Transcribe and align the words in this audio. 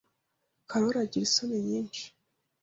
Karoli 0.69 0.97
agira 1.03 1.25
isoni 1.27 1.57
nyinshi. 1.67 2.03